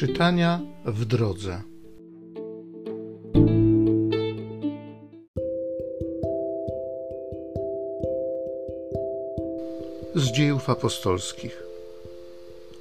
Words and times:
Czytania 0.00 0.60
w 0.84 1.04
drodze. 1.04 1.62
Z 10.14 10.32
dziejów 10.32 10.70
apostolskich. 10.70 11.62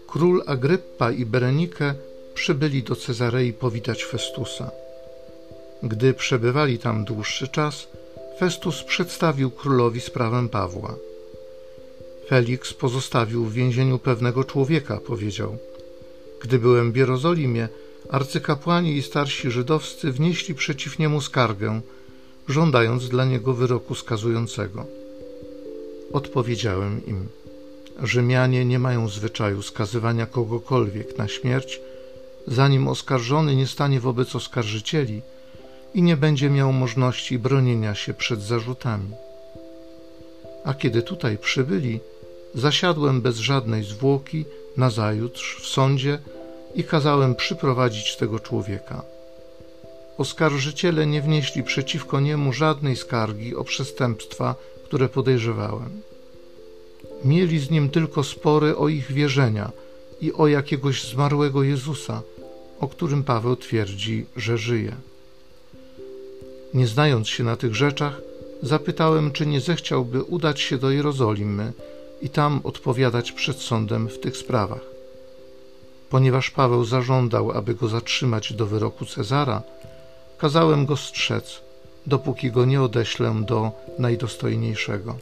Król 0.07 0.43
Agryppa 0.45 1.11
i 1.11 1.25
Berenike 1.25 1.95
przybyli 2.33 2.83
do 2.83 2.95
Cezarei 2.95 3.53
powitać 3.53 4.03
Festusa. 4.03 4.71
Gdy 5.83 6.13
przebywali 6.13 6.79
tam 6.79 7.05
dłuższy 7.05 7.47
czas, 7.47 7.87
Festus 8.37 8.83
przedstawił 8.83 9.51
królowi 9.51 10.01
sprawę 10.01 10.49
Pawła. 10.51 10.95
Felix 12.27 12.73
pozostawił 12.73 13.45
w 13.45 13.53
więzieniu 13.53 13.99
pewnego 13.99 14.43
człowieka, 14.43 14.99
powiedział. 15.07 15.57
Gdy 16.41 16.59
byłem 16.59 16.91
w 16.91 16.95
Jerozolimie, 16.95 17.69
arcykapłani 18.09 18.97
i 18.97 19.01
starsi 19.01 19.51
żydowscy 19.51 20.11
wnieśli 20.11 20.55
przeciw 20.55 20.99
niemu 20.99 21.21
skargę, 21.21 21.81
żądając 22.47 23.09
dla 23.09 23.25
niego 23.25 23.53
wyroku 23.53 23.95
skazującego. 23.95 24.85
Odpowiedziałem 26.13 27.05
im: 27.05 27.27
Rzymianie 28.03 28.65
nie 28.65 28.79
mają 28.79 29.07
zwyczaju 29.07 29.61
skazywania 29.61 30.25
kogokolwiek 30.25 31.17
na 31.17 31.27
śmierć, 31.27 31.81
zanim 32.47 32.87
oskarżony 32.87 33.55
nie 33.55 33.67
stanie 33.67 33.99
wobec 33.99 34.35
oskarżycieli 34.35 35.21
i 35.93 36.01
nie 36.01 36.17
będzie 36.17 36.49
miał 36.49 36.73
możliwości 36.73 37.39
bronienia 37.39 37.95
się 37.95 38.13
przed 38.13 38.41
zarzutami. 38.41 39.11
A 40.63 40.73
kiedy 40.73 41.01
tutaj 41.01 41.37
przybyli, 41.37 41.99
zasiadłem 42.55 43.21
bez 43.21 43.37
żadnej 43.37 43.83
zwłoki 43.83 44.45
nazajutrz 44.79 45.61
w 45.61 45.67
sądzie 45.67 46.19
i 46.75 46.83
kazałem 46.83 47.35
przyprowadzić 47.35 48.15
tego 48.15 48.39
człowieka. 48.39 49.03
Oskarżyciele 50.17 51.07
nie 51.07 51.21
wnieśli 51.21 51.63
przeciwko 51.63 52.19
niemu 52.19 52.53
żadnej 52.53 52.95
skargi 52.95 53.55
o 53.55 53.63
przestępstwa, 53.63 54.55
które 54.85 55.09
podejrzewałem. 55.09 56.01
Mieli 57.25 57.59
z 57.59 57.69
nim 57.69 57.89
tylko 57.89 58.23
spory 58.23 58.77
o 58.77 58.87
ich 58.87 59.11
wierzenia 59.11 59.71
i 60.21 60.33
o 60.33 60.47
jakiegoś 60.47 61.03
zmarłego 61.03 61.63
Jezusa, 61.63 62.21
o 62.79 62.87
którym 62.87 63.23
Paweł 63.23 63.55
twierdzi, 63.55 64.25
że 64.35 64.57
żyje. 64.57 64.95
Nie 66.73 66.87
znając 66.87 67.27
się 67.27 67.43
na 67.43 67.55
tych 67.55 67.75
rzeczach, 67.75 68.21
zapytałem, 68.63 69.31
czy 69.31 69.45
nie 69.45 69.61
zechciałby 69.61 70.23
udać 70.23 70.59
się 70.59 70.77
do 70.77 70.91
Jerozolimy 70.91 71.73
i 72.21 72.29
tam 72.29 72.61
odpowiadać 72.63 73.31
przed 73.31 73.61
sądem 73.61 74.07
w 74.07 74.19
tych 74.19 74.37
sprawach. 74.37 74.81
Ponieważ 76.09 76.51
Paweł 76.51 76.85
zażądał, 76.85 77.51
aby 77.51 77.75
go 77.75 77.87
zatrzymać 77.87 78.53
do 78.53 78.65
wyroku 78.65 79.05
Cezara, 79.05 79.61
kazałem 80.37 80.85
go 80.85 80.97
strzec, 80.97 81.61
dopóki 82.05 82.51
go 82.51 82.65
nie 82.65 82.81
odeślę 82.81 83.41
do 83.47 83.71
najdostojniejszego. 83.99 85.15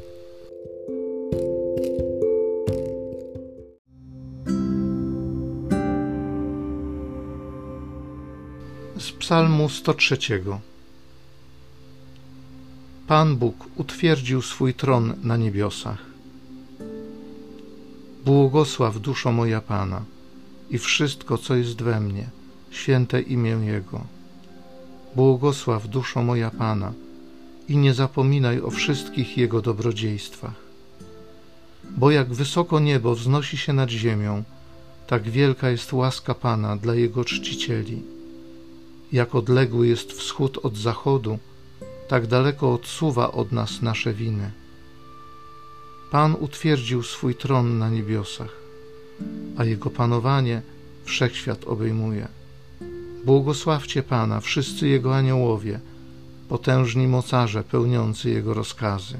Z 9.00 9.12
Psalmu 9.12 9.70
103. 9.70 10.18
Pan 13.08 13.36
Bóg 13.36 13.56
utwierdził 13.76 14.42
swój 14.42 14.74
tron 14.74 15.14
na 15.24 15.38
niebiosach. 15.38 16.07
Błogosław 18.28 19.00
duszo 19.00 19.32
moja 19.32 19.62
Pana 19.62 20.02
i 20.70 20.78
wszystko, 20.78 21.38
co 21.38 21.56
jest 21.56 21.82
we 21.82 22.00
mnie, 22.00 22.30
święte 22.72 23.22
imię 23.22 23.50
Jego. 23.50 24.02
Błogosław 25.16 25.88
duszo 25.88 26.24
moja 26.24 26.52
Pana 26.52 26.94
i 27.70 27.78
nie 27.78 27.94
zapominaj 27.94 28.62
o 28.62 28.70
wszystkich 28.70 29.38
Jego 29.38 29.62
dobrodziejstwach. 29.62 30.60
Bo 31.98 32.12
jak 32.12 32.34
wysoko 32.34 32.80
niebo 32.80 33.16
wznosi 33.16 33.58
się 33.58 33.74
nad 33.74 33.90
ziemią, 33.90 34.44
tak 35.08 35.24
wielka 35.30 35.70
jest 35.70 35.94
łaska 35.94 36.34
Pana 36.34 36.78
dla 36.78 36.96
Jego 36.96 37.26
czcicieli. 37.26 38.04
Jak 39.12 39.36
odległy 39.36 39.88
jest 39.88 40.12
wschód 40.12 40.58
od 40.64 40.78
zachodu, 40.78 41.40
tak 42.08 42.28
daleko 42.28 42.74
odsuwa 42.74 43.32
od 43.32 43.52
nas 43.52 43.82
nasze 43.82 44.14
winy. 44.14 44.52
Pan 46.12 46.36
utwierdził 46.40 47.04
swój 47.04 47.36
tron 47.36 47.78
na 47.78 47.90
niebiosach, 47.90 48.56
a 49.58 49.66
jego 49.66 49.90
panowanie 49.90 50.62
wszechświat 51.06 51.64
obejmuje. 51.66 52.28
Błogosławcie 53.26 54.04
Pana, 54.04 54.42
wszyscy 54.42 54.88
jego 54.88 55.16
aniołowie, 55.16 55.80
potężni 56.50 57.08
mocarze 57.08 57.64
pełniący 57.64 58.30
jego 58.30 58.54
rozkazy. 58.54 59.20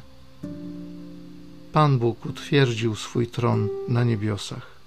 Pan 1.74 2.00
Bóg 2.00 2.26
utwierdził 2.26 2.96
swój 2.96 3.28
tron 3.28 3.70
na 3.88 4.04
niebiosach. 4.04 4.78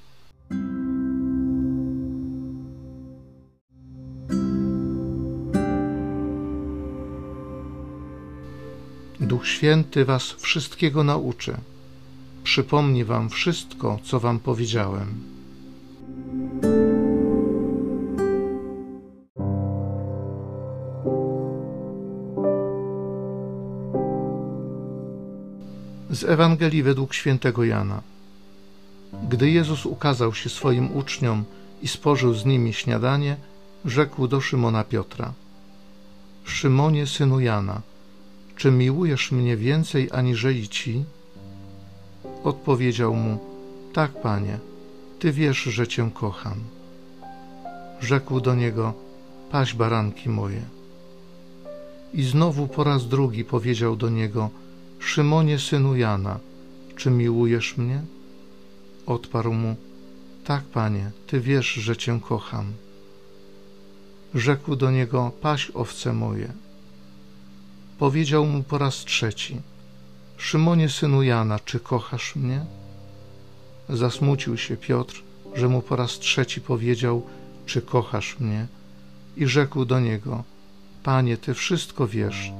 Duch 9.21 9.47
Święty 9.47 10.05
Was 10.05 10.33
wszystkiego 10.33 11.05
nauczy 11.05 11.57
przypomni 12.51 13.05
wam 13.05 13.29
wszystko, 13.29 13.99
co 14.03 14.21
wam 14.21 14.39
powiedziałem. 14.39 15.09
Z 26.11 26.25
Ewangelii 26.25 26.83
według 26.83 27.15
świętego 27.15 27.65
Jana. 27.65 28.03
Gdy 29.29 29.51
Jezus 29.51 29.87
ukazał 29.87 30.35
się 30.35 30.49
swoim 30.51 30.97
uczniom 30.97 31.45
i 31.83 31.89
spożył 31.89 32.35
z 32.35 32.45
nimi 32.45 32.73
śniadanie, 32.73 33.37
rzekł 33.85 34.29
do 34.29 34.41
Szymona 34.41 34.85
Piotra: 34.85 35.33
Szymonie, 36.45 37.07
synu 37.07 37.41
Jana, 37.41 37.81
czy 38.57 38.71
miłujesz 38.71 39.33
mnie 39.33 39.57
więcej 39.57 40.09
aniżeli 40.13 40.69
ci? 40.69 41.05
Odpowiedział 42.45 43.15
mu: 43.15 43.39
Tak, 43.93 44.23
panie, 44.23 44.59
ty 45.19 45.33
wiesz, 45.33 45.59
że 45.63 45.89
cię 45.89 46.11
kocham. 46.15 46.59
Rzekł 48.01 48.41
do 48.41 48.55
niego: 48.55 48.95
Paś 49.51 49.75
baranki 49.75 50.29
moje. 50.29 50.63
I 52.15 52.23
znowu 52.23 52.69
po 52.69 52.85
raz 52.85 53.09
drugi 53.09 53.45
powiedział 53.45 53.97
do 53.97 54.09
niego: 54.11 54.51
Szymonie, 54.99 55.59
synu 55.59 55.97
Jana, 55.97 56.39
czy 56.97 57.11
miłujesz 57.11 57.77
mnie? 57.77 58.03
Odparł 59.07 59.53
mu: 59.53 59.77
Tak, 60.45 60.65
panie, 60.65 61.11
ty 61.27 61.41
wiesz, 61.41 61.67
że 61.67 61.97
cię 61.97 62.21
kocham. 62.29 62.73
Rzekł 64.35 64.77
do 64.77 64.91
niego: 64.91 65.33
Paś 65.41 65.71
owce 65.75 66.13
moje. 66.13 66.53
Powiedział 67.99 68.47
mu 68.47 68.63
po 68.63 68.79
raz 68.79 68.95
trzeci: 68.95 69.57
Szymonie, 70.41 70.89
synu 70.89 71.23
Jana, 71.23 71.59
czy 71.59 71.81
kochasz 71.81 72.37
mnie? 72.37 72.65
Zasmucił 73.89 74.57
się 74.57 74.77
Piotr, 74.77 75.23
że 75.55 75.69
mu 75.69 75.83
po 75.83 75.97
raz 75.97 76.19
trzeci 76.19 76.61
powiedział, 76.61 77.23
czy 77.67 77.83
kochasz 77.83 78.39
mnie? 78.41 78.67
I 79.37 79.47
rzekł 79.47 79.85
do 79.85 80.01
niego, 80.01 80.45
Panie, 81.03 81.37
Ty 81.37 81.55
wszystko 81.55 82.07
wiesz, 82.07 82.53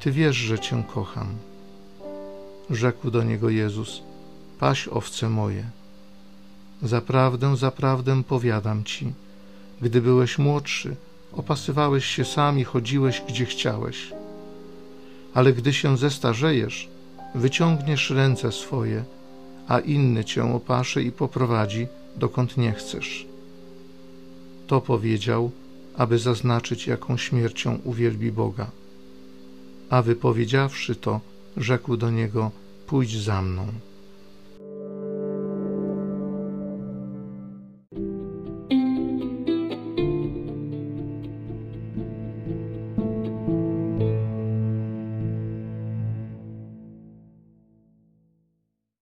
Ty 0.00 0.10
wiesz, 0.10 0.36
że 0.36 0.58
Cię 0.58 0.82
kocham. 0.94 1.28
Rzekł 2.70 3.10
do 3.10 3.22
niego 3.22 3.50
Jezus, 3.50 4.02
paś 4.58 4.88
owce 4.88 5.28
moje. 5.28 5.64
Zaprawdę, 6.82 7.56
zaprawdę 7.56 8.22
powiadam 8.22 8.84
Ci, 8.84 9.12
gdy 9.80 10.00
byłeś 10.00 10.38
młodszy, 10.38 10.96
opasywałeś 11.32 12.04
się 12.04 12.24
sam 12.24 12.58
i 12.58 12.64
chodziłeś, 12.64 13.22
gdzie 13.28 13.44
chciałeś. 13.44 14.12
Ale 15.34 15.52
gdy 15.52 15.72
się 15.72 15.96
zestarzejesz, 15.96 16.88
wyciągniesz 17.34 18.10
ręce 18.10 18.52
swoje, 18.52 19.04
a 19.68 19.78
inny 19.78 20.24
cię 20.24 20.54
opasze 20.54 21.02
i 21.02 21.12
poprowadzi, 21.12 21.86
dokąd 22.16 22.56
nie 22.56 22.72
chcesz. 22.72 23.26
To 24.66 24.80
powiedział, 24.80 25.50
aby 25.96 26.18
zaznaczyć, 26.18 26.86
jaką 26.86 27.16
śmiercią 27.16 27.78
uwielbi 27.84 28.32
Boga. 28.32 28.70
A 29.90 30.02
wypowiedziawszy 30.02 30.96
to, 30.96 31.20
rzekł 31.56 31.96
do 31.96 32.10
niego: 32.10 32.50
Pójdź 32.86 33.22
za 33.22 33.42
mną. 33.42 33.66